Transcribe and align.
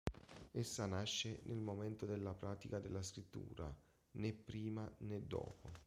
Essa 0.51 0.87
nasce 0.87 1.41
nel 1.43 1.59
momento 1.59 2.07
della 2.07 2.33
pratica 2.33 2.79
della 2.79 3.03
scrittura, 3.03 3.71
né 4.13 4.33
prima 4.33 4.91
né 5.01 5.21
dopo. 5.27 5.71